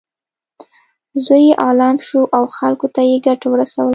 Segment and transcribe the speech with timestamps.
[1.25, 3.89] زوی یې عالم شو او خلکو ته یې ګټه ورسوله.